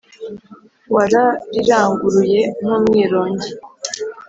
[0.93, 3.49] warariranguruye nk’umwirongi